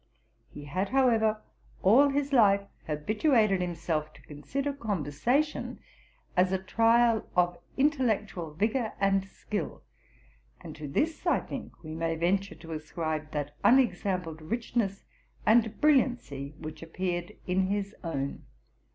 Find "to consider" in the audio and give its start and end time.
4.13-4.73